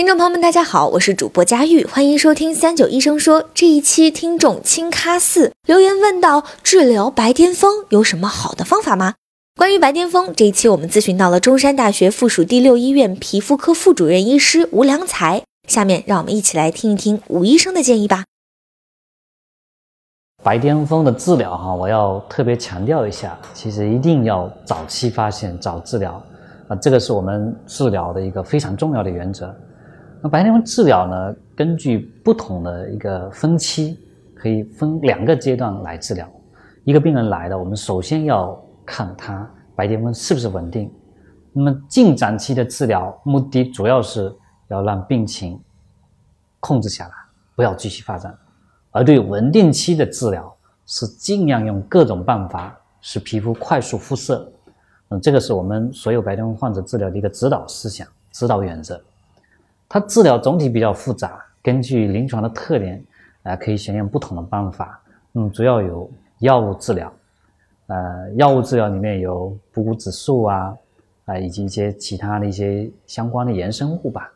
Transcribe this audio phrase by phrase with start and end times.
[0.00, 3.50] 听众朋友们，大家好，我是主播佳玉，欢迎收听三九医生说。
[3.52, 9.16] 这一期听众青咖四留言问到：治疗白癜风有什么好的方法吗？
[9.56, 15.42] 关于白癜风，这一期我们咨询到了中山大学附属第六医院皮肤科副主任医师吴良才。
[15.68, 18.24] 下面让我们一起来听一听吴医生的建议吧。
[20.42, 26.12] 白癜风的治疗哈，我要特别强调一下，其实一定要早期发现、早治疗
[26.68, 29.54] 啊，这个是我们治疗的一个非常重要的原则。
[30.22, 33.98] 那白癜风治疗呢，根据不同的一个分期，
[34.34, 36.30] 可以分两个阶段来治疗。
[36.84, 40.92] 一个病人来了，我们首先要看他白癜风是不是稳定。
[41.52, 44.32] 那么进展期的治疗目的主要是
[44.68, 45.58] 要让病情
[46.60, 47.12] 控制下来，
[47.56, 48.36] 不要继续发展。
[48.90, 54.52] 而对稳定期的治疗，是尽量用各种办法使皮肤快速复色。
[55.08, 59.00] 嗯，这个是我们所有白癜风患者治疗的一个指导思想、指导原则。
[59.92, 63.04] 它治疗总体比较复杂，根据临床的特点，
[63.42, 65.02] 啊，可以选用不同的办法。
[65.32, 67.12] 嗯，主要有药物治疗，
[67.88, 70.76] 呃，药物治疗里面有补骨指数啊，
[71.24, 74.32] 啊，以及一些其他的一些相关的衍生物吧，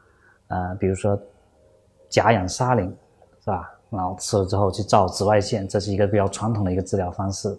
[0.49, 1.17] 呃，比如说
[2.09, 2.87] 甲氧沙林，
[3.45, 3.71] 是吧？
[3.91, 7.57] 然后吃了之后去照紫外线，这是一个比较传统的一个治疗方式。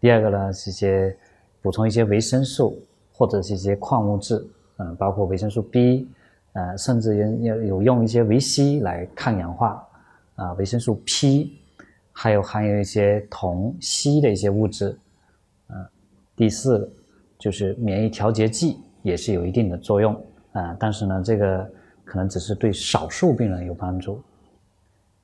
[0.00, 1.16] 第二个呢是一些
[1.62, 2.76] 补充一些维生素
[3.12, 4.44] 或者是一些矿物质，
[4.78, 6.08] 嗯，包括维生素 B，
[6.52, 9.86] 呃，甚至有有有用一些维 C 来抗氧化，
[10.36, 11.52] 啊，维生素 P，
[12.12, 14.98] 还有含有一些铜、硒的一些物质，
[15.68, 15.86] 嗯，
[16.34, 16.90] 第四
[17.38, 20.14] 就是免疫调节剂也是有一定的作用，
[20.52, 21.70] 啊，但是呢，这个
[22.04, 24.20] 可能只是对少数病人有帮助。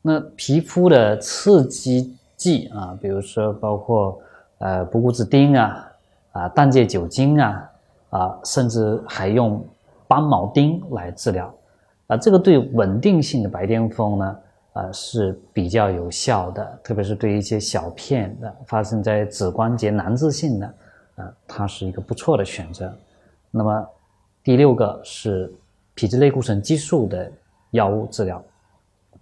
[0.03, 4.21] 那皮肤的刺激剂啊，比如说包括
[4.59, 5.93] 呃补骨脂丁啊，
[6.33, 7.71] 啊氮芥酒精啊，
[8.11, 9.67] 啊甚至还用
[10.07, 11.55] 斑铆钉来治疗，
[12.07, 14.39] 啊这个对稳定性的白癜风呢，
[14.73, 20.75] 啊是比较有效的，特别是对一些小片的发生在指关节难治性的，
[21.17, 22.93] 啊它是一个不错的选择。
[23.51, 23.89] 那么
[24.43, 25.53] 第六个是
[25.95, 27.31] 皮质类固醇激素的
[27.71, 28.43] 药物治疗。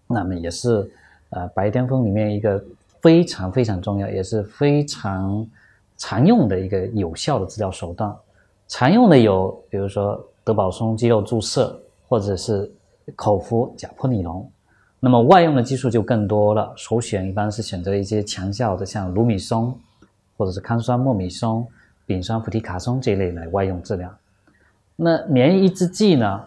[0.09, 0.91] 那么也是，
[1.31, 2.62] 呃，白癜风里面一个
[3.00, 5.47] 非常非常重要，也是非常
[5.97, 8.15] 常用的一个有效的治疗手段。
[8.69, 12.70] 常用的有，比如说德宝松肌肉注射，或者是
[13.14, 14.50] 口服甲泼尼龙。
[15.00, 19.76] 那么外用的技术就更多了，首选一般是选择一些强效的，像卢米松，
[20.36, 21.66] 或者是康酸莫米松、
[22.06, 24.08] 丙酸氟替卡松这一类来外用治疗。
[24.94, 26.41] 那免疫抑制剂呢？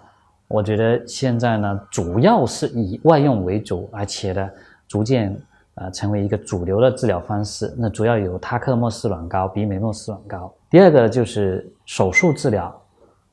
[0.48, 4.50] 我觉得现在呢，主要是以外用为主，而且呢，
[4.88, 5.36] 逐渐
[5.74, 7.74] 呃成为一个主流的治疗方式。
[7.78, 10.54] 那主要有他克莫氏软膏、比美诺氏软膏。
[10.70, 12.74] 第二个就是手术治疗，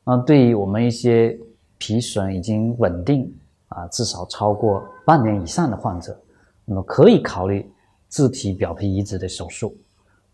[0.04, 1.38] 那对于我们一些
[1.78, 3.32] 皮损已经稳定
[3.68, 6.18] 啊，至少超过半年以上的患者，
[6.64, 7.70] 那么可以考虑
[8.08, 9.76] 自体表皮移植的手术。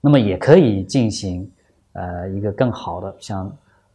[0.00, 1.50] 那么也可以进行
[1.92, 3.50] 呃一个更好的像。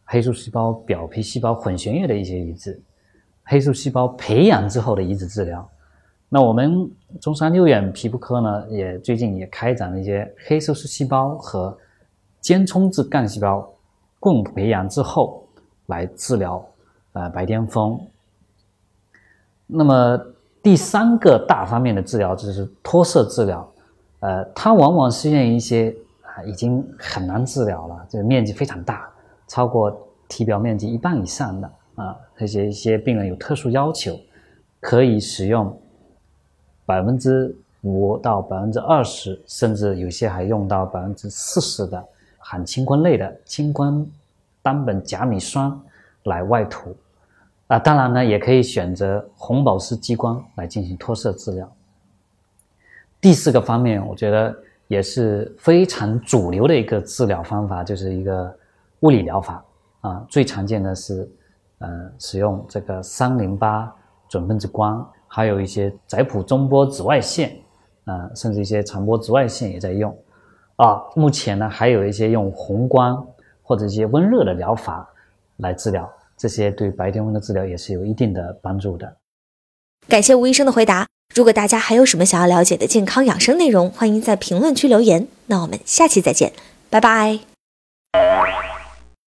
[0.06, 2.78] 黑素细胞表皮细胞混悬液的一些移植，
[3.42, 5.66] 黑素细胞培养之后的移植治疗。
[6.28, 6.86] 那我们
[7.22, 11.74] 中山六院皮肤科呢，也最近也开展了一些黑色素细胞和
[12.38, 13.66] 间充质干细胞
[14.20, 15.43] 共培养之后
[15.86, 16.64] 来治疗
[17.12, 18.00] 呃白癜风。
[19.66, 20.18] 那么
[20.62, 23.72] 第三个大方面的治疗就是脱色治疗，
[24.20, 29.08] 呃，它往往是用一些啊已经很难治疗了，这个面积非常大。
[29.46, 29.94] 超过
[30.26, 34.18] 体表面积一半以上的啊，这些一些病人有特殊要求，
[34.80, 35.78] 可以使用
[36.86, 42.02] 百分之五到百分之二十，甚至有些还用到百分之四十的
[42.38, 44.10] 含氢坤类的氢坤
[44.64, 45.72] 单苯甲米酸
[46.24, 46.96] 来外涂
[47.68, 47.78] 啊。
[47.78, 51.72] 当然呢，也可以选择红宝石激光来进行脱色治疗。
[53.20, 54.52] 第四个方面，我觉得
[54.88, 58.52] 也是非常主流的一个治疗方法，就是一个。
[59.00, 59.62] 物理疗法
[60.00, 61.30] 啊，最常见的是，
[61.76, 63.94] 呃，使用这个三零八
[64.30, 67.54] 准分子光，还有一些窄谱中波紫外线，
[68.06, 70.16] 啊，甚至一些长波紫外线也在用，
[70.76, 73.26] 啊，目前呢还有一些用红光
[73.64, 75.04] 或者一些温热的疗法
[75.56, 79.16] 来治疗，这些对白癜风的治疗也是有一定的帮助的。
[80.06, 81.08] 感谢吴医生的回答。
[81.34, 85.26] 如果大家还有什么想要了解的健康养生内容，欢迎在评论区留言。
[85.46, 86.52] 那我们下期再见，
[86.90, 87.40] 拜拜。